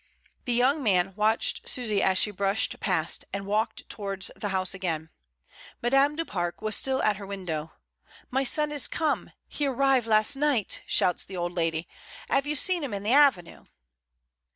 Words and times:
The 0.45 0.53
young 0.53 0.81
man 0.81 1.13
watched 1.15 1.69
Susy 1.69 2.01
as 2.01 2.17
she 2.17 2.31
brushed 2.31 2.79
past, 2.79 3.25
and 3.31 3.45
walked 3.45 3.87
towards 3.87 4.31
the 4.35 4.49
house 4.49 4.73
again. 4.73 5.11
Madame 5.79 6.15
du 6.15 6.25
Pare 6.25 6.55
was 6.59 6.75
still 6.75 7.03
at 7.03 7.17
her 7.17 7.25
window. 7.27 7.73
"My 8.31 8.43
son 8.43 8.71
is 8.71 8.87
come! 8.87 9.29
He 9.47 9.67
arrive 9.67 10.07
last 10.07 10.35
night," 10.35 10.81
shouts 10.87 11.23
the 11.23 11.37
old 11.37 11.51
lady. 11.53 11.87
"'Ave 12.31 12.49
you 12.49 12.55
seen 12.55 12.83
him 12.83 12.95
in 12.95 13.03
the 13.03 13.13
avenue?" 13.13 13.65